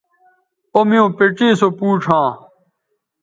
او 0.73 0.79
میوں 0.89 1.09
پڇے 1.17 1.47
سو 1.59 1.67
پوڇ 1.77 2.01
ھواں 2.09 2.31